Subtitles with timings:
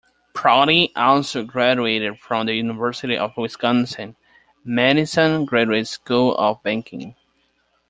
[0.33, 7.13] Prouty also graduated from the University of Wisconsin-Madison Graduate School of Banking.